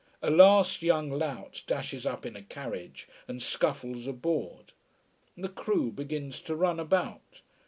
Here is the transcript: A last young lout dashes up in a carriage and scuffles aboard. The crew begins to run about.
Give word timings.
A 0.23 0.31
last 0.31 0.81
young 0.81 1.11
lout 1.11 1.61
dashes 1.67 2.07
up 2.07 2.25
in 2.25 2.35
a 2.35 2.41
carriage 2.41 3.07
and 3.27 3.39
scuffles 3.39 4.07
aboard. 4.07 4.73
The 5.37 5.47
crew 5.47 5.91
begins 5.91 6.39
to 6.41 6.55
run 6.55 6.79
about. 6.79 7.41